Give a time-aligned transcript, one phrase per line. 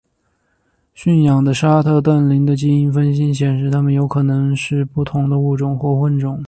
[0.95, 6.39] 驯养的沙特瞪羚的基因分析显示它们有可能是不同的物种或混种。